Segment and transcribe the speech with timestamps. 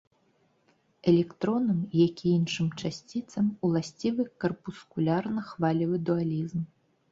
[1.11, 6.69] Электронам, як і іншым часціцам, уласцівы карпускулярна-хвалевы дуалізм.